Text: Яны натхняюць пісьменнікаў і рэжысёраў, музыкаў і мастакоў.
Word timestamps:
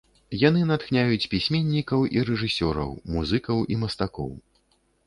Яны 0.43 0.61
натхняюць 0.69 1.27
пісьменнікаў 1.35 2.09
і 2.17 2.27
рэжысёраў, 2.33 2.91
музыкаў 3.19 3.57
і 3.77 3.83
мастакоў. 3.85 4.31